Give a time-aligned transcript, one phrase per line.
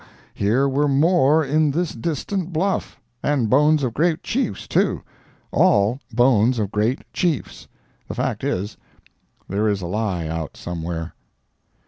[0.33, 7.03] here were more in this distant bluff!—and bones of great Chiefs, too—all bones of great
[7.13, 7.67] Chiefs.
[8.07, 8.77] The fact is,
[9.47, 11.13] there is a lie out somewhere.